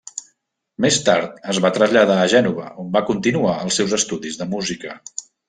[0.85, 4.99] Més tard es va traslladar a Gènova, on va continuar els seus estudis de música.